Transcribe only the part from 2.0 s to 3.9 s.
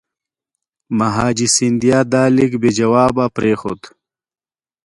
دا لیک بې جوابه پرېښود.